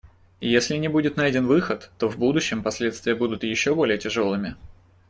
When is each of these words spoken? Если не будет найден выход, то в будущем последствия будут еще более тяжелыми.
Если 0.55 0.77
не 0.77 0.87
будет 0.87 1.15
найден 1.15 1.45
выход, 1.45 1.91
то 1.99 2.09
в 2.09 2.17
будущем 2.17 2.63
последствия 2.63 3.13
будут 3.13 3.43
еще 3.43 3.75
более 3.75 3.99
тяжелыми. 3.99 4.55